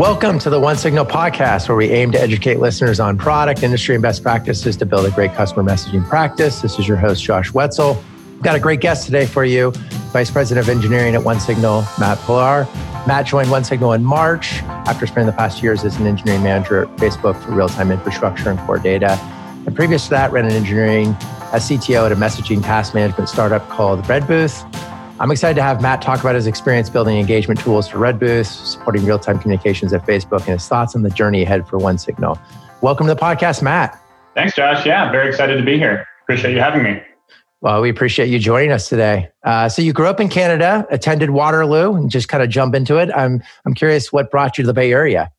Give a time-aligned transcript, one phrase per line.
[0.00, 3.94] Welcome to the One Signal podcast, where we aim to educate listeners on product, industry,
[3.94, 6.62] and best practices to build a great customer messaging practice.
[6.62, 8.02] This is your host, Josh Wetzel.
[8.32, 9.72] We've got a great guest today for you,
[10.10, 12.66] Vice President of Engineering at One Signal, Matt Pilar.
[13.06, 16.84] Matt joined One Signal in March after spending the past years as an engineering manager
[16.84, 19.18] at Facebook for real time infrastructure and core data.
[19.66, 21.08] And previous to that, ran an engineering
[21.52, 24.64] as CTO at a messaging task management startup called Redbooth.
[25.20, 29.04] I'm excited to have Matt talk about his experience building engagement tools for Redbooth, supporting
[29.04, 32.38] real time communications at Facebook, and his thoughts on the journey ahead for One Signal.
[32.80, 34.02] Welcome to the podcast, Matt.
[34.34, 34.86] Thanks, Josh.
[34.86, 36.06] Yeah, very excited to be here.
[36.22, 37.02] Appreciate you having me.
[37.60, 39.28] Well, we appreciate you joining us today.
[39.44, 42.96] Uh, so, you grew up in Canada, attended Waterloo, and just kind of jump into
[42.96, 43.10] it.
[43.14, 45.30] I'm I'm curious what brought you to the Bay Area.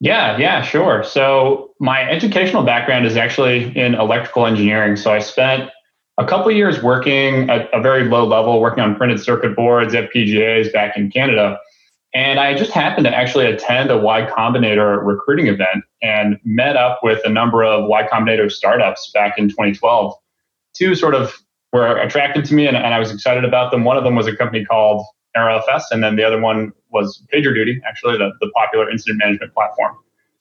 [0.00, 1.02] Yeah, yeah, sure.
[1.02, 4.96] So, my educational background is actually in electrical engineering.
[4.96, 5.70] So, I spent
[6.20, 10.70] a couple years working at a very low level, working on printed circuit boards, FPGAs
[10.70, 11.58] back in Canada.
[12.12, 17.00] And I just happened to actually attend a Y Combinator recruiting event and met up
[17.02, 20.14] with a number of Y Combinator startups back in 2012.
[20.74, 21.34] Two sort of
[21.72, 23.84] were attracted to me and, and I was excited about them.
[23.84, 25.02] One of them was a company called
[25.34, 29.96] AeroFS, and then the other one was PagerDuty, actually, the, the popular incident management platform.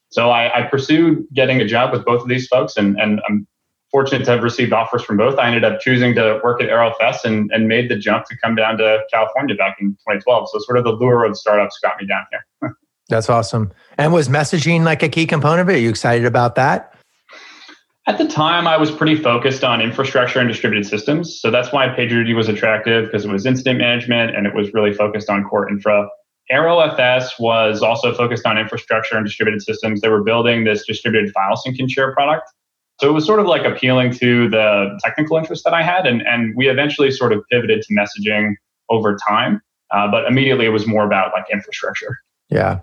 [0.10, 3.48] So I, I, pursued getting a job with both of these folks, and, and I'm
[3.92, 5.38] fortunate to have received offers from both.
[5.40, 8.56] I ended up choosing to work at AeroFS and, and made the jump to come
[8.56, 10.50] down to California back in 2012.
[10.52, 12.76] So sort of the lure of startups got me down here.
[13.10, 13.72] That's awesome.
[13.98, 15.78] And was messaging like a key component of it?
[15.78, 16.94] Are you excited about that?
[18.08, 21.40] At the time, I was pretty focused on infrastructure and distributed systems.
[21.40, 24.94] So that's why PagerDuty was attractive because it was incident management and it was really
[24.94, 26.08] focused on core infra.
[26.52, 30.02] AeroFS was also focused on infrastructure and distributed systems.
[30.02, 32.50] They were building this distributed file sync and share product
[33.00, 36.06] so it was sort of like appealing to the technical interest that I had.
[36.06, 38.56] And, and we eventually sort of pivoted to messaging
[38.90, 39.62] over time.
[39.92, 42.18] Uh, but immediately it was more about like infrastructure.
[42.50, 42.80] Yeah.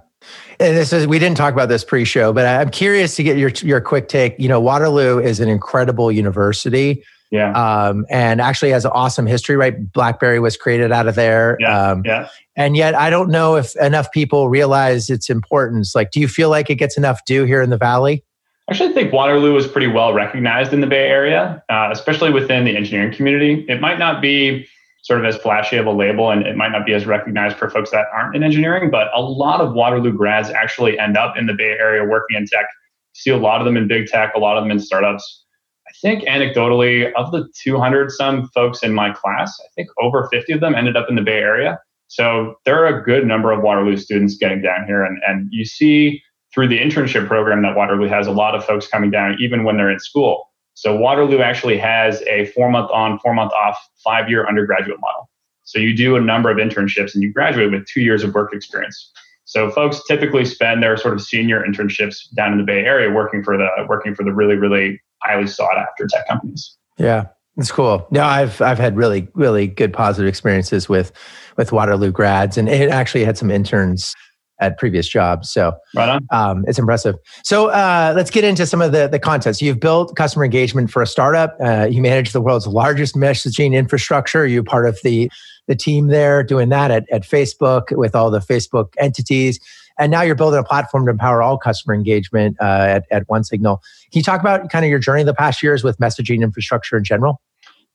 [0.59, 3.51] And this is we didn't talk about this pre-show, but I'm curious to get your
[3.63, 4.35] your quick take.
[4.39, 7.05] You know, Waterloo is an incredible university.
[7.31, 7.53] Yeah.
[7.53, 9.93] Um, and actually has an awesome history, right?
[9.93, 11.57] BlackBerry was created out of there.
[11.61, 11.91] Yeah.
[11.91, 12.29] Um, yeah.
[12.57, 15.95] And yet I don't know if enough people realize its importance.
[15.95, 18.25] Like, do you feel like it gets enough due here in the Valley?
[18.69, 22.65] I actually, think Waterloo is pretty well recognized in the Bay Area, uh, especially within
[22.65, 23.65] the engineering community.
[23.69, 24.67] It might not be
[25.03, 27.71] sort of as flashy of a label and it might not be as recognized for
[27.71, 31.47] folks that aren't in engineering, but a lot of Waterloo grads actually end up in
[31.47, 32.67] the Bay Area working in tech.
[33.13, 35.45] See a lot of them in big tech, a lot of them in startups.
[35.87, 40.55] I think anecdotally, of the 200 some folks in my class, I think over 50
[40.55, 41.79] of them ended up in the Bay Area.
[42.09, 45.05] So there are a good number of Waterloo students getting down here.
[45.05, 46.21] And, and you see
[46.57, 49.77] through the internship program that Waterloo has, a lot of folks coming down even when
[49.77, 50.51] they're in school.
[50.73, 55.29] So Waterloo actually has a four month on, four month off, five year undergraduate model.
[55.65, 58.55] So you do a number of internships and you graduate with two years of work
[58.55, 59.13] experience.
[59.45, 63.45] So folks typically spend their sort of senior internships down in the Bay Area working
[63.45, 66.75] for the working for the really really highly sought after tech companies.
[66.97, 67.27] Yeah,
[67.59, 68.07] it's cool.
[68.11, 71.13] No, I've I've had really really good positive experiences with
[71.59, 74.15] with Waterloo grads, and it actually had some interns
[74.61, 75.51] at previous jobs.
[75.51, 77.17] So right um, it's impressive.
[77.45, 79.57] So uh, let's get into some of the, the content.
[79.57, 81.57] So you've built customer engagement for a startup.
[81.61, 84.47] Uh, you manage the world's largest messaging infrastructure.
[84.47, 85.31] You're part of the,
[85.67, 89.61] the team there doing that at, at Facebook with all the Facebook entities.
[89.99, 93.45] And now you're building a platform to empower all customer engagement uh, at, at One
[93.45, 93.83] Signal.
[94.13, 97.05] Can you talk about kind of your journey the past years with messaging infrastructure in
[97.05, 97.41] general?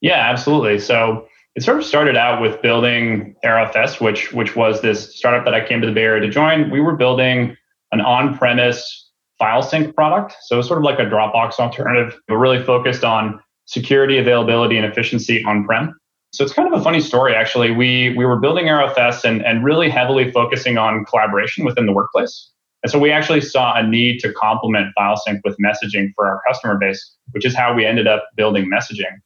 [0.02, 0.80] Yeah, absolutely.
[0.80, 5.54] So it sort of started out with building AeroFS, which which was this startup that
[5.54, 6.70] I came to the Bay Area to join.
[6.70, 7.58] We were building
[7.92, 13.04] an on-premise file sync product, so sort of like a Dropbox alternative, but really focused
[13.04, 15.94] on security, availability, and efficiency on-prem.
[16.34, 17.72] So it's kind of a funny story, actually.
[17.72, 22.50] We we were building AeroFS and and really heavily focusing on collaboration within the workplace.
[22.84, 26.42] And so we actually saw a need to complement file sync with messaging for our
[26.48, 29.20] customer base, which is how we ended up building messaging.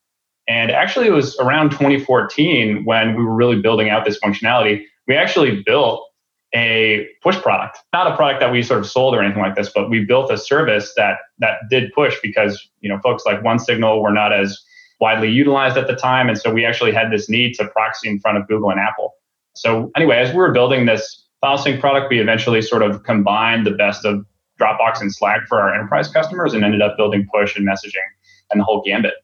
[0.48, 4.84] And actually, it was around 2014 when we were really building out this functionality.
[5.08, 6.08] We actually built
[6.56, 9.70] a push product, not a product that we sort of sold or anything like this,
[9.74, 13.60] but we built a service that that did push because you know folks like One
[13.60, 14.58] Signal were not as
[15.02, 18.20] widely utilized at the time, and so we actually had this need to proxy in
[18.20, 19.14] front of Google and Apple.
[19.56, 23.66] So anyway, as we were building this file sync product, we eventually sort of combined
[23.66, 24.26] the best of
[24.60, 28.08] Dropbox and Slack for our enterprise customers, and ended up building push and messaging
[28.52, 29.16] and the whole gambit.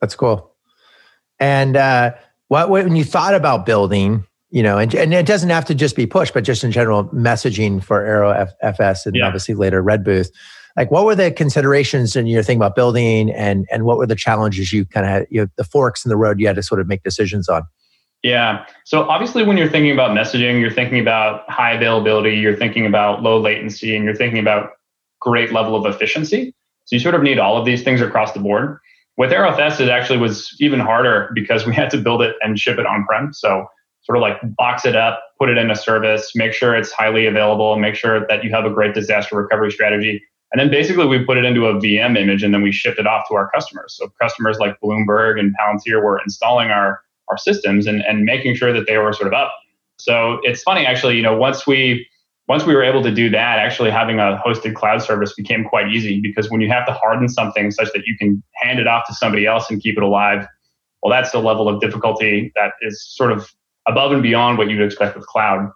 [0.00, 0.49] That's cool.
[1.40, 2.12] And uh,
[2.48, 5.96] what when you thought about building, you know, and, and it doesn't have to just
[5.96, 9.26] be push, but just in general messaging for Aero F- FS and yeah.
[9.26, 10.30] obviously later Redbooth.
[10.76, 14.14] Like, what were the considerations in your thing about building, and and what were the
[14.14, 16.62] challenges you kind of had, you know, the forks in the road you had to
[16.62, 17.62] sort of make decisions on?
[18.22, 18.64] Yeah.
[18.84, 23.22] So obviously, when you're thinking about messaging, you're thinking about high availability, you're thinking about
[23.22, 24.70] low latency, and you're thinking about
[25.20, 26.54] great level of efficiency.
[26.84, 28.78] So you sort of need all of these things across the board.
[29.16, 32.78] With AeroFS, it actually was even harder because we had to build it and ship
[32.78, 33.32] it on prem.
[33.32, 33.66] So
[34.02, 37.26] sort of like box it up, put it in a service, make sure it's highly
[37.26, 40.22] available, and make sure that you have a great disaster recovery strategy.
[40.52, 43.06] And then basically we put it into a VM image and then we shipped it
[43.06, 43.94] off to our customers.
[43.96, 48.72] So customers like Bloomberg and Palantir were installing our our systems and, and making sure
[48.72, 49.54] that they were sort of up.
[50.00, 52.08] So it's funny actually, you know, once we
[52.50, 55.86] once we were able to do that, actually having a hosted cloud service became quite
[55.86, 59.06] easy because when you have to harden something such that you can hand it off
[59.06, 60.48] to somebody else and keep it alive,
[61.00, 63.48] well, that's the level of difficulty that is sort of
[63.86, 65.70] above and beyond what you'd expect with cloud.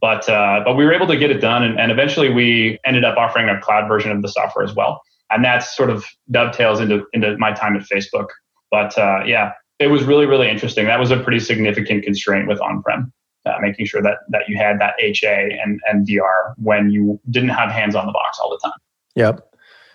[0.00, 3.04] But uh, but we were able to get it done, and, and eventually we ended
[3.04, 6.78] up offering a cloud version of the software as well, and that sort of dovetails
[6.78, 8.28] into into my time at Facebook.
[8.70, 10.86] But uh, yeah, it was really really interesting.
[10.86, 13.12] That was a pretty significant constraint with on-prem,
[13.46, 17.50] uh, making sure that that you had that HA and and DR when you didn't
[17.50, 18.78] have hands on the box all the time.
[19.14, 19.48] Yep.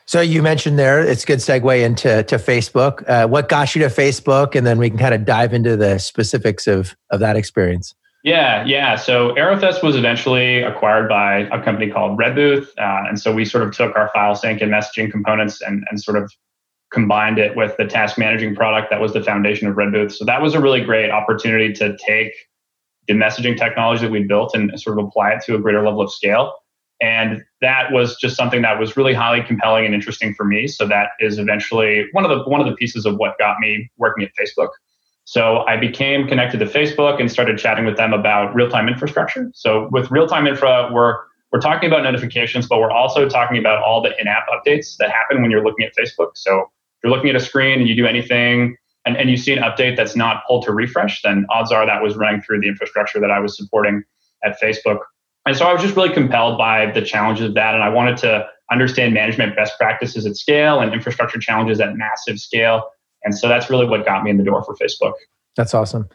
[0.05, 3.07] So you mentioned there, it's a good segue into to Facebook.
[3.09, 5.97] Uh, what got you to Facebook, and then we can kind of dive into the
[5.97, 7.93] specifics of of that experience.
[8.23, 8.95] Yeah, yeah.
[8.95, 13.63] So AeroFS was eventually acquired by a company called Redbooth, uh, and so we sort
[13.63, 16.31] of took our file sync and messaging components and and sort of
[16.91, 20.13] combined it with the task managing product that was the foundation of Redbooth.
[20.13, 22.33] So that was a really great opportunity to take
[23.07, 26.01] the messaging technology that we built and sort of apply it to a greater level
[26.01, 26.53] of scale.
[27.01, 30.67] And that was just something that was really highly compelling and interesting for me.
[30.67, 33.89] So that is eventually one of the one of the pieces of what got me
[33.97, 34.69] working at Facebook.
[35.25, 39.51] So I became connected to Facebook and started chatting with them about real-time infrastructure.
[39.53, 41.17] So with real-time infra, we're
[41.51, 45.41] we're talking about notifications, but we're also talking about all the in-app updates that happen
[45.41, 46.31] when you're looking at Facebook.
[46.35, 48.75] So if you're looking at a screen and you do anything
[49.07, 52.03] and, and you see an update that's not pulled to refresh, then odds are that
[52.03, 54.03] was running through the infrastructure that I was supporting
[54.43, 54.99] at Facebook.
[55.45, 57.73] And so I was just really compelled by the challenges of that.
[57.73, 62.37] And I wanted to understand management best practices at scale and infrastructure challenges at massive
[62.37, 62.83] scale.
[63.23, 65.13] And so that's really what got me in the door for Facebook.
[65.55, 66.09] That's awesome.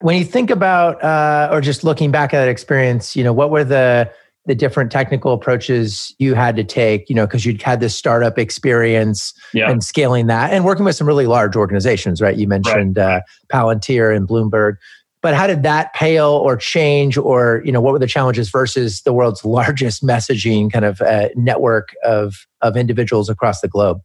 [0.00, 3.50] When you think about, uh, or just looking back at that experience, you know, what
[3.50, 4.10] were the
[4.46, 8.38] the different technical approaches you had to take, you know, because you'd had this startup
[8.38, 9.70] experience yeah.
[9.70, 12.36] and scaling that and working with some really large organizations, right?
[12.36, 13.16] You mentioned right.
[13.16, 13.20] Uh,
[13.52, 14.76] Palantir and Bloomberg
[15.22, 19.02] but how did that pale or change or you know what were the challenges versus
[19.02, 24.00] the world's largest messaging kind of uh, network of of individuals across the globe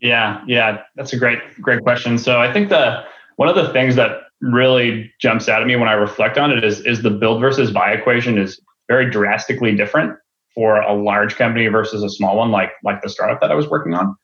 [0.00, 3.02] yeah yeah that's a great great question so i think the
[3.36, 6.62] one of the things that really jumps out at me when i reflect on it
[6.62, 10.16] is is the build versus buy equation is very drastically different
[10.54, 13.68] for a large company versus a small one like like the startup that i was
[13.68, 14.16] working on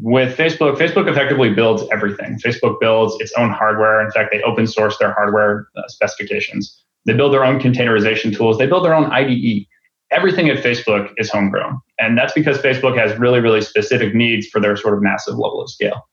[0.00, 2.38] with Facebook, Facebook effectively builds everything.
[2.44, 4.04] Facebook builds its own hardware.
[4.04, 6.84] In fact, they open source their hardware uh, specifications.
[7.06, 8.58] They build their own containerization tools.
[8.58, 9.66] They build their own IDE.
[10.10, 11.80] Everything at Facebook is homegrown.
[11.98, 15.62] And that's because Facebook has really, really specific needs for their sort of massive level
[15.62, 16.06] of scale.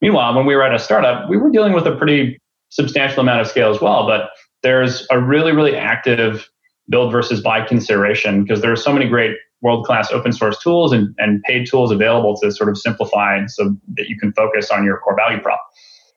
[0.00, 2.40] Meanwhile, when we were at a startup, we were dealing with a pretty
[2.70, 4.06] substantial amount of scale as well.
[4.06, 4.30] But
[4.62, 6.48] there's a really, really active
[6.88, 10.92] build versus buy consideration because there are so many great world class open source tools
[10.92, 14.84] and, and paid tools available to sort of simplify so that you can focus on
[14.84, 15.60] your core value prop.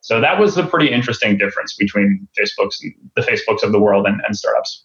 [0.02, 2.80] So that was a pretty interesting difference between Facebook's
[3.16, 4.84] the Facebooks of the world and, and startups.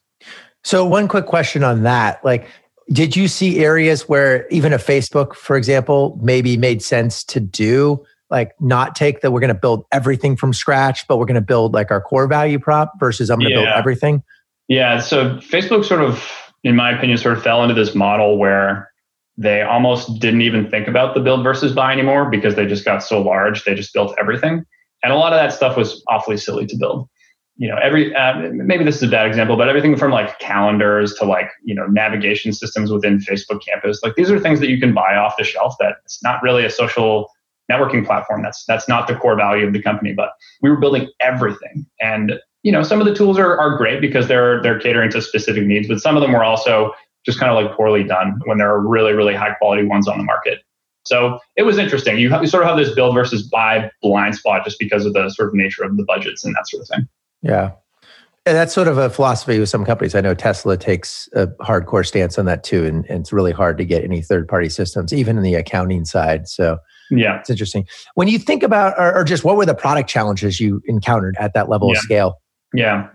[0.65, 2.25] So one quick question on that.
[2.25, 2.47] Like,
[2.93, 8.05] did you see areas where even a Facebook, for example, maybe made sense to do?
[8.31, 11.41] Like not take that we're going to build everything from scratch, but we're going to
[11.41, 13.65] build like our core value prop versus I'm going to yeah.
[13.65, 14.23] build everything.
[14.71, 15.01] Yeah.
[15.01, 16.25] So Facebook sort of
[16.65, 18.91] in my opinion, sort of fell into this model where
[19.37, 23.03] they almost didn't even think about the build versus buy anymore because they just got
[23.03, 23.65] so large.
[23.65, 24.65] They just built everything.
[25.03, 27.09] And a lot of that stuff was awfully silly to build.
[27.57, 31.15] You know, every uh, maybe this is a bad example, but everything from like calendars
[31.15, 34.81] to like you know navigation systems within Facebook Campus, like these are things that you
[34.81, 35.75] can buy off the shelf.
[35.79, 37.31] That it's not really a social
[37.71, 38.43] networking platform.
[38.43, 40.15] That's that's not the core value of the company.
[40.15, 40.31] But
[40.63, 44.29] we were building everything, and you know, some of the tools are, are great because
[44.29, 46.93] they're they're catering to specific needs, but some of them were also
[47.25, 50.19] just kind of like poorly done when there are really, really high quality ones on
[50.19, 50.61] the market.
[51.05, 52.19] So it was interesting.
[52.19, 55.13] You, have, you sort of have this build versus buy blind spot just because of
[55.13, 57.09] the sort of nature of the budgets and that sort of thing.
[57.43, 57.73] Yeah.
[58.47, 60.15] And that's sort of a philosophy with some companies.
[60.15, 62.85] I know Tesla takes a hardcore stance on that too.
[62.87, 66.05] And, and it's really hard to get any third party systems, even in the accounting
[66.05, 66.49] side.
[66.49, 66.79] So
[67.11, 67.87] yeah, it's interesting.
[68.15, 71.53] When you think about, or, or just what were the product challenges you encountered at
[71.55, 71.99] that level yeah.
[71.99, 72.35] of scale?
[72.75, 73.09] Yeah.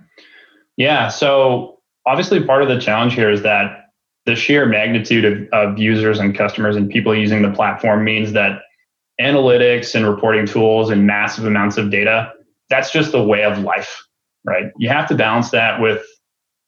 [0.77, 1.07] Yeah.
[1.07, 3.85] So obviously, part of the challenge here is that
[4.25, 8.61] the sheer magnitude of, of users and customers and people using the platform means that
[9.21, 12.31] analytics and reporting tools and massive amounts of data,
[12.69, 14.03] that's just the way of life.
[14.45, 14.71] right?
[14.77, 16.03] You have to balance that with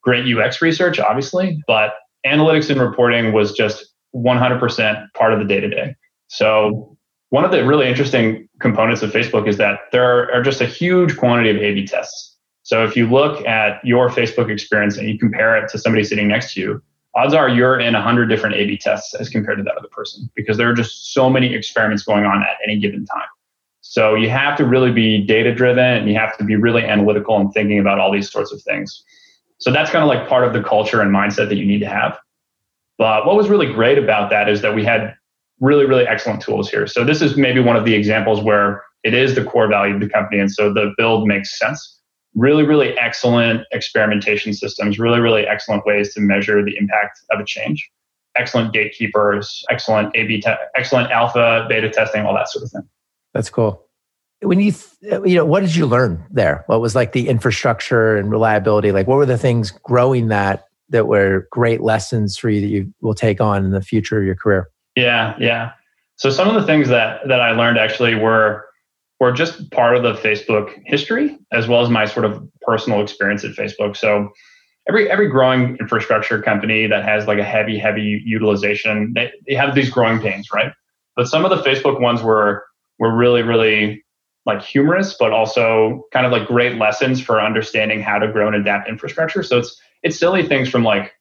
[0.03, 1.93] great UX research, obviously, but
[2.25, 5.95] analytics and reporting was just 100% part of the day to day.
[6.27, 6.97] So,
[7.29, 11.17] one of the really interesting components of Facebook is that there are just a huge
[11.17, 12.36] quantity of A B tests.
[12.67, 16.27] So, if you look at your Facebook experience and you compare it to somebody sitting
[16.27, 16.83] next to you,
[17.15, 20.29] odds are you're in 100 different A B tests as compared to that other person
[20.35, 23.29] because there are just so many experiments going on at any given time.
[23.79, 27.37] So, you have to really be data driven and you have to be really analytical
[27.39, 29.01] and thinking about all these sorts of things.
[29.59, 31.87] So, that's kind of like part of the culture and mindset that you need to
[31.87, 32.19] have.
[32.97, 35.15] But what was really great about that is that we had
[35.61, 36.85] really, really excellent tools here.
[36.85, 40.01] So this is maybe one of the examples where it is the core value of
[40.01, 40.41] the company.
[40.41, 41.96] And so the build makes sense.
[42.37, 47.45] Really, really excellent experimentation systems, really, really excellent ways to measure the impact of a
[47.45, 47.89] change.
[48.37, 52.87] Excellent gatekeepers, excellent A/B, te- excellent alpha, beta testing, all that sort of thing.
[53.33, 53.83] That's cool.
[54.41, 56.63] When you, th- you know, what did you learn there?
[56.67, 58.91] What was like the infrastructure and reliability?
[58.91, 62.93] Like, what were the things growing that that were great lessons for you that you
[63.01, 64.69] will take on in the future of your career?
[64.95, 65.71] Yeah, yeah.
[66.17, 68.66] So some of the things that that I learned actually were
[69.19, 73.43] were just part of the Facebook history as well as my sort of personal experience
[73.43, 73.97] at Facebook.
[73.97, 74.29] So
[74.87, 79.75] every every growing infrastructure company that has like a heavy heavy utilization, they, they have
[79.75, 80.71] these growing pains, right?
[81.15, 82.65] But some of the Facebook ones were
[82.99, 84.03] were really really
[84.45, 88.55] like humorous, but also kind of like great lessons for understanding how to grow and
[88.55, 89.43] adapt infrastructure.
[89.43, 91.11] So it's it's silly things from like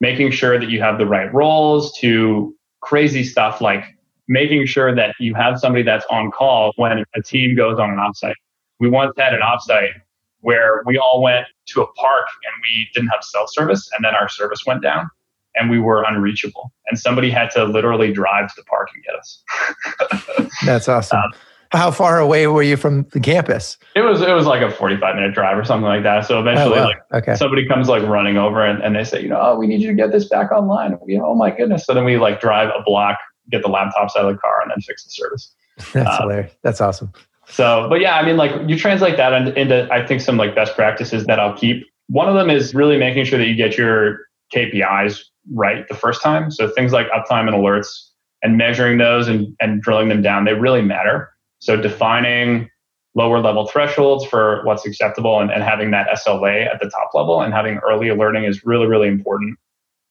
[0.00, 3.84] making sure that you have the right roles to crazy stuff like
[4.28, 7.96] making sure that you have somebody that's on call when a team goes on an
[7.96, 8.34] offsite.
[8.80, 9.92] We once had an offsite
[10.40, 14.14] where we all went to a park and we didn't have cell service and then
[14.14, 15.08] our service went down
[15.54, 19.14] and we were unreachable and somebody had to literally drive to the park and get
[19.14, 20.52] us.
[20.66, 21.18] that's awesome.
[21.18, 21.32] Um,
[21.70, 23.78] how far away were you from the campus?
[23.96, 26.26] It was it was like a 45 minute drive or something like that.
[26.26, 26.86] So eventually, oh, wow.
[26.86, 27.34] like okay.
[27.34, 29.88] somebody comes like running over and, and they say, you know, oh, we need you
[29.88, 30.96] to get this back online.
[31.04, 31.84] We, oh my goodness.
[31.84, 33.18] So then we like drive a block,
[33.50, 35.54] get the laptops out of the car, and then fix the service.
[35.92, 36.52] That's um, hilarious.
[36.62, 37.12] That's awesome.
[37.46, 40.74] So, but yeah, I mean, like you translate that into, I think some like best
[40.74, 41.86] practices that I'll keep.
[42.08, 44.20] One of them is really making sure that you get your
[44.54, 45.20] KPIs
[45.52, 46.50] right the first time.
[46.50, 48.10] So things like uptime and alerts
[48.42, 51.30] and measuring those and, and drilling them down, they really matter.
[51.58, 52.70] So defining
[53.14, 57.40] lower level thresholds for what's acceptable and, and having that SLA at the top level
[57.40, 59.56] and having early alerting is really, really important.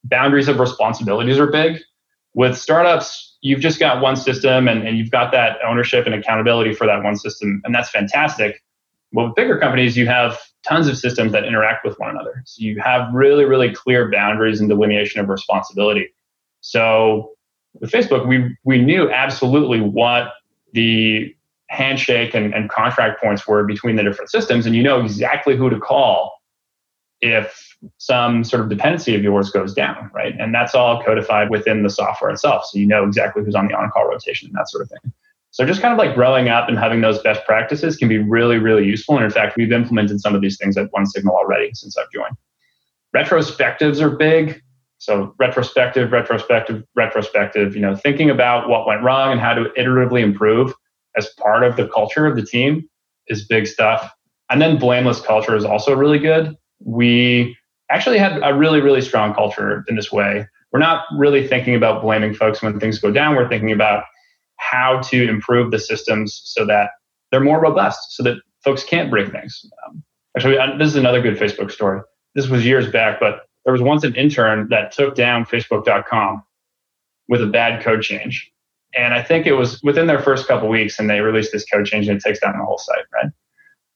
[0.06, 1.80] Boundaries of responsibilities are big.
[2.34, 6.74] With startups, you've just got one system and, and you've got that ownership and accountability
[6.74, 8.64] for that one system, and that's fantastic.
[9.12, 12.42] But with bigger companies, you have tons of systems that interact with one another.
[12.46, 16.14] So you have really, really clear boundaries and delineation of responsibility.
[16.62, 17.34] So
[17.80, 20.34] with Facebook, we we knew absolutely what
[20.74, 21.36] the
[21.68, 25.70] handshake and, and contract points were between the different systems, and you know exactly who
[25.70, 26.42] to call
[27.22, 30.34] if some sort of dependency of yours goes down, right?
[30.40, 32.66] And that's all codified within the software itself.
[32.66, 35.14] So you know exactly who's on the on call rotation and that sort of thing.
[35.52, 38.58] So just kind of like growing up and having those best practices can be really,
[38.58, 39.16] really useful.
[39.16, 42.10] And in fact, we've implemented some of these things at One Signal already since I've
[42.12, 42.36] joined.
[43.16, 44.62] Retrospectives are big.
[44.98, 50.24] So retrospective, retrospective, retrospective, you know, thinking about what went wrong and how to iteratively
[50.24, 50.74] improve
[51.16, 52.90] as part of the culture of the team
[53.28, 54.12] is big stuff.
[54.50, 56.56] And then blameless culture is also really good.
[56.80, 57.56] We
[57.94, 60.48] actually had a really, really strong culture in this way.
[60.72, 63.36] We're not really thinking about blaming folks when things go down.
[63.36, 64.04] We're thinking about
[64.58, 66.92] how to improve the systems so that
[67.32, 69.66] they're more robust, so that folks can't break things.
[69.86, 70.04] Um,
[70.36, 72.02] actually, this is another good Facebook story.
[72.36, 76.44] This was years back, but there was once an intern that took down Facebook.com
[77.28, 78.52] with a bad code change.
[78.96, 81.86] And I think it was within their first couple weeks, and they released this code
[81.86, 83.32] change and it takes down the whole site, right?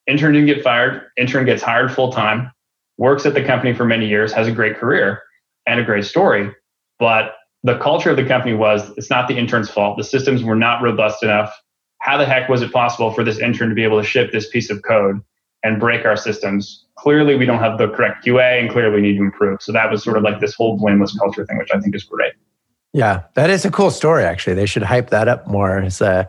[0.08, 1.04] Intern didn't get fired.
[1.18, 2.52] Intern gets hired full time,
[2.98, 5.22] works at the company for many years, has a great career
[5.66, 6.52] and a great story.
[7.00, 9.98] But the culture of the company was it's not the intern's fault.
[9.98, 11.54] The systems were not robust enough.
[12.00, 14.50] How the heck was it possible for this intern to be able to ship this
[14.50, 15.22] piece of code
[15.64, 16.86] and break our systems?
[16.98, 19.62] Clearly, we don't have the correct QA and clearly we need to improve.
[19.62, 22.04] So that was sort of like this whole blameless culture thing, which I think is
[22.04, 22.34] great.
[22.94, 24.24] Yeah, that is a cool story.
[24.24, 26.28] Actually, they should hype that up more as a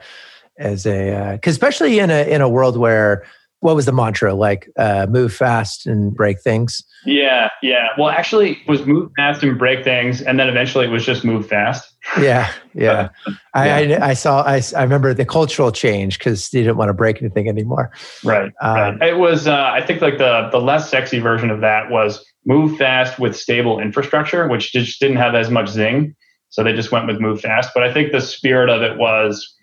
[0.59, 3.25] as a because uh, especially in a in a world where
[3.61, 8.53] what was the mantra like uh, move fast and break things yeah yeah well actually
[8.53, 11.93] it was move fast and break things and then eventually it was just move fast
[12.21, 13.33] yeah yeah, yeah.
[13.55, 16.95] I, I, I saw I, I remember the cultural change because you didn't want to
[16.95, 17.91] break anything anymore
[18.25, 19.03] right, um, right.
[19.03, 22.79] it was uh, i think like the the less sexy version of that was move
[22.79, 26.15] fast with stable infrastructure which just didn't have as much zing
[26.51, 27.71] so they just went with move fast.
[27.75, 29.55] But I think the spirit of it was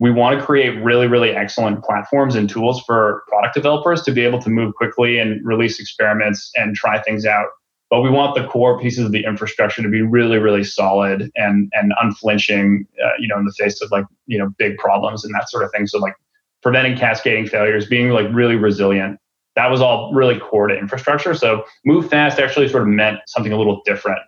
[0.00, 4.22] we want to create really, really excellent platforms and tools for product developers to be
[4.22, 7.46] able to move quickly and release experiments and try things out.
[7.90, 11.70] But we want the core pieces of the infrastructure to be really, really solid and
[11.74, 15.32] and unflinching, uh, you know, in the face of like you know big problems and
[15.34, 15.86] that sort of thing.
[15.86, 16.16] So like
[16.62, 19.20] preventing cascading failures, being like really resilient.
[19.54, 21.34] That was all really core to infrastructure.
[21.34, 24.18] So move fast actually sort of meant something a little different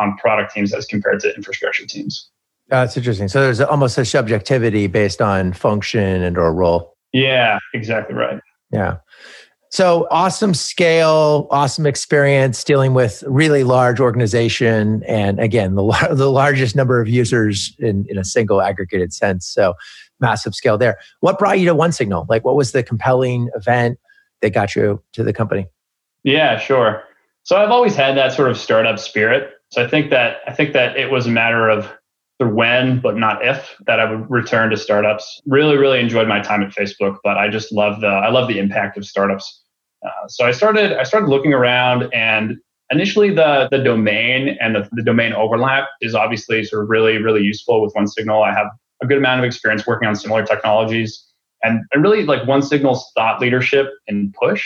[0.00, 2.30] on product teams as compared to infrastructure teams.
[2.74, 3.28] Uh, That's interesting.
[3.28, 6.96] So there's almost a subjectivity based on function and or role.
[7.12, 8.40] Yeah, exactly right.
[8.72, 8.96] Yeah.
[9.70, 16.74] So awesome scale, awesome experience dealing with really large organization, and again, the the largest
[16.74, 19.46] number of users in in a single aggregated sense.
[19.46, 19.74] So
[20.18, 20.98] massive scale there.
[21.20, 22.26] What brought you to One Signal?
[22.28, 24.00] Like, what was the compelling event
[24.42, 25.66] that got you to the company?
[26.24, 27.04] Yeah, sure.
[27.44, 29.52] So I've always had that sort of startup spirit.
[29.70, 31.88] So I think that I think that it was a matter of
[32.38, 35.40] the when, but not if, that I would return to startups.
[35.46, 38.58] Really, really enjoyed my time at Facebook, but I just love the I love the
[38.58, 39.62] impact of startups.
[40.04, 42.58] Uh, so I started I started looking around, and
[42.90, 47.42] initially the the domain and the, the domain overlap is obviously sort of really really
[47.42, 48.42] useful with One Signal.
[48.42, 48.66] I have
[49.02, 51.24] a good amount of experience working on similar technologies,
[51.62, 54.64] and and really like One Signal's thought leadership and push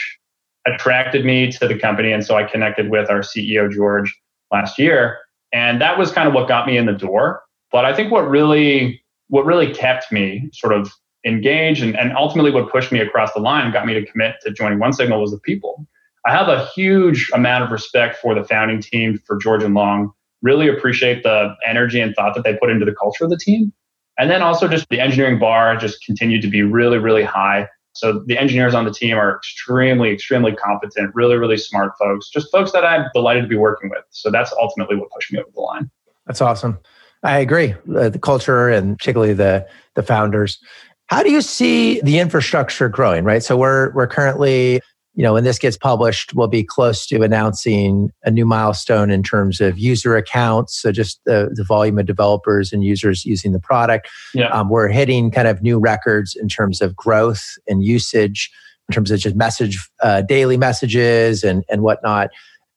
[0.65, 4.19] attracted me to the company, and so I connected with our CEO George
[4.51, 5.19] last year,
[5.53, 7.43] and that was kind of what got me in the door.
[7.71, 10.91] But I think what really what really kept me sort of
[11.25, 14.51] engaged and, and ultimately what pushed me across the line got me to commit to
[14.51, 15.85] joining One Signal was the people.
[16.25, 20.11] I have a huge amount of respect for the founding team, for George and Long.
[20.41, 23.73] Really appreciate the energy and thought that they put into the culture of the team.
[24.17, 27.67] And then also just the engineering bar just continued to be really, really high.
[27.93, 32.51] So the engineers on the team are extremely, extremely competent, really, really smart folks, just
[32.51, 34.03] folks that I'm delighted to be working with.
[34.09, 35.89] So that's ultimately what pushed me over the line.
[36.25, 36.79] That's awesome.
[37.23, 37.75] I agree.
[37.95, 40.59] Uh, the culture and particularly the the founders.
[41.07, 43.23] How do you see the infrastructure growing?
[43.23, 43.43] Right.
[43.43, 44.79] So we're we're currently,
[45.15, 49.23] you know, when this gets published, we'll be close to announcing a new milestone in
[49.23, 50.81] terms of user accounts.
[50.81, 54.07] So just the, the volume of developers and users using the product.
[54.33, 54.47] Yeah.
[54.49, 58.49] Um, we're hitting kind of new records in terms of growth and usage,
[58.87, 62.29] in terms of just message uh, daily messages and and whatnot.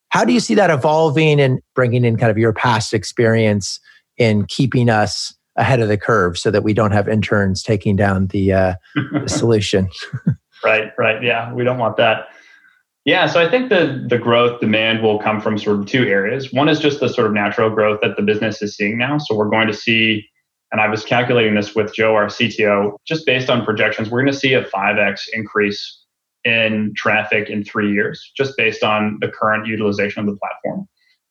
[0.08, 3.78] How do you see that evolving and bringing in kind of your past experience?
[4.22, 8.28] In keeping us ahead of the curve so that we don't have interns taking down
[8.28, 9.88] the, uh, the solution.
[10.64, 11.22] right, right.
[11.22, 12.28] Yeah, we don't want that.
[13.04, 16.52] Yeah, so I think the the growth demand will come from sort of two areas.
[16.52, 19.18] One is just the sort of natural growth that the business is seeing now.
[19.18, 20.24] So we're going to see,
[20.70, 24.32] and I was calculating this with Joe, our CTO, just based on projections, we're going
[24.32, 25.98] to see a 5x increase
[26.44, 30.86] in traffic in three years, just based on the current utilization of the platform.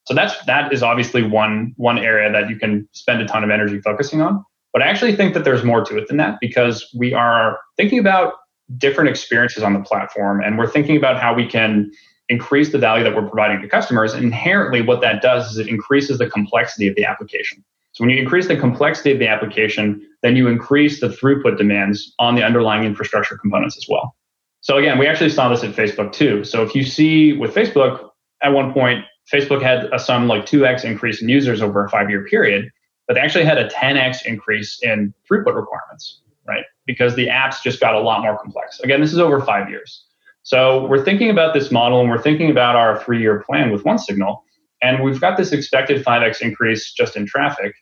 [0.05, 3.49] So that's that is obviously one one area that you can spend a ton of
[3.49, 4.43] energy focusing on.
[4.73, 7.99] But I actually think that there's more to it than that because we are thinking
[7.99, 8.33] about
[8.77, 11.91] different experiences on the platform and we're thinking about how we can
[12.29, 14.13] increase the value that we're providing to customers.
[14.13, 17.63] Inherently, what that does is it increases the complexity of the application.
[17.91, 22.13] So when you increase the complexity of the application, then you increase the throughput demands
[22.19, 24.15] on the underlying infrastructure components as well.
[24.61, 26.45] So again, we actually saw this at Facebook too.
[26.45, 28.09] So if you see with Facebook,
[28.41, 32.09] at one point, Facebook had a some like 2x increase in users over a five
[32.09, 32.69] year period,
[33.07, 36.63] but they actually had a 10x increase in throughput requirements, right?
[36.85, 38.79] Because the apps just got a lot more complex.
[38.81, 40.05] Again, this is over five years.
[40.43, 43.85] So we're thinking about this model and we're thinking about our three year plan with
[43.85, 44.43] One Signal.
[44.81, 47.75] And we've got this expected 5x increase just in traffic.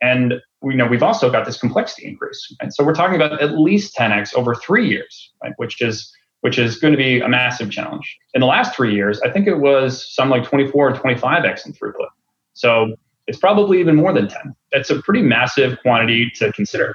[0.00, 2.54] And we know we've also got this complexity increase.
[2.62, 2.72] Right?
[2.72, 5.52] So we're talking about at least 10x over three years, right?
[5.56, 6.12] Which is
[6.46, 8.16] which is going to be a massive challenge.
[8.32, 11.72] In the last three years, I think it was some like 24 or 25x in
[11.72, 12.06] throughput.
[12.52, 12.94] So
[13.26, 14.54] it's probably even more than 10.
[14.70, 16.94] That's a pretty massive quantity to consider.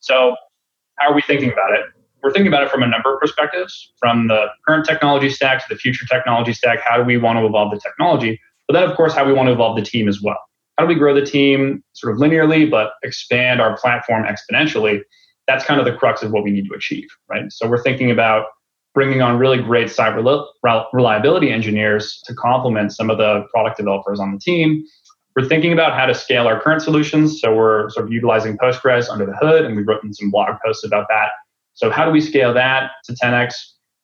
[0.00, 0.36] So,
[0.98, 1.86] how are we thinking about it?
[2.22, 5.74] We're thinking about it from a number of perspectives from the current technology stack to
[5.74, 6.80] the future technology stack.
[6.86, 8.38] How do we want to evolve the technology?
[8.68, 10.38] But then, of course, how we want to evolve the team as well.
[10.76, 15.00] How do we grow the team sort of linearly, but expand our platform exponentially?
[15.48, 17.50] That's kind of the crux of what we need to achieve, right?
[17.50, 18.44] So, we're thinking about
[18.94, 20.14] bringing on really great site
[20.92, 24.84] reliability engineers to complement some of the product developers on the team.
[25.36, 27.40] We're thinking about how to scale our current solutions.
[27.40, 30.84] So we're sort of utilizing Postgres under the hood, and we've written some blog posts
[30.84, 31.30] about that.
[31.74, 33.54] So how do we scale that to 10x?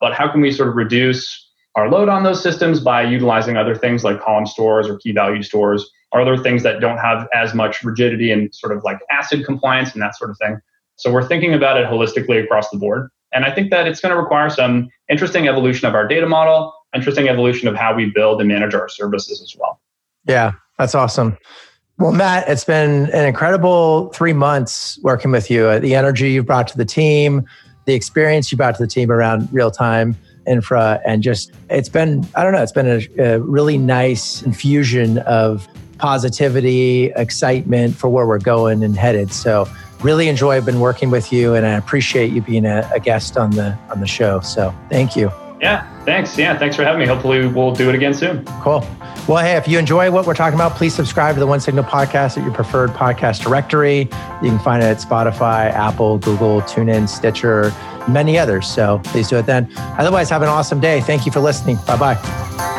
[0.01, 3.75] But how can we sort of reduce our load on those systems by utilizing other
[3.75, 7.55] things like column stores or key value stores or other things that don't have as
[7.55, 10.59] much rigidity and sort of like ACID compliance and that sort of thing.
[10.97, 13.11] So we're thinking about it holistically across the board.
[13.33, 16.73] And I think that it's going to require some interesting evolution of our data model,
[16.95, 19.81] interesting evolution of how we build and manage our services as well.
[20.27, 21.37] Yeah, that's awesome.
[21.99, 25.79] Well, Matt, it's been an incredible three months working with you.
[25.81, 27.47] The energy you've brought to the team,
[27.87, 32.27] the experience you brought to the team around real time infra, and just it's been,
[32.35, 35.67] I don't know, it's been a, a really nice infusion of
[35.99, 39.33] positivity, excitement for where we're going and headed.
[39.33, 39.67] So,
[40.03, 43.51] really enjoy been working with you, and I appreciate you being a, a guest on
[43.51, 44.41] the on the show.
[44.41, 45.31] So, thank you.
[45.61, 46.37] Yeah, thanks.
[46.37, 47.07] Yeah, thanks for having me.
[47.07, 48.45] Hopefully, we'll do it again soon.
[48.61, 48.87] Cool.
[49.27, 51.85] Well, hey, if you enjoy what we're talking about, please subscribe to the One Signal
[51.85, 54.01] podcast at your preferred podcast directory.
[54.01, 57.73] You can find it at Spotify, Apple, Google, TuneIn, Stitcher,
[58.07, 58.69] many others.
[58.69, 59.69] So please do it then.
[59.77, 61.01] Otherwise, have an awesome day.
[61.01, 61.77] Thank you for listening.
[61.87, 62.76] Bye bye.